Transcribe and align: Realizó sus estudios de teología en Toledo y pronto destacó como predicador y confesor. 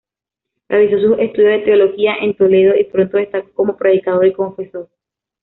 Realizó 0.67 0.97
sus 0.99 1.19
estudios 1.19 1.59
de 1.59 1.59
teología 1.59 2.15
en 2.21 2.35
Toledo 2.35 2.73
y 2.75 2.85
pronto 2.85 3.17
destacó 3.17 3.51
como 3.53 3.77
predicador 3.77 4.25
y 4.25 4.33
confesor. 4.33 4.89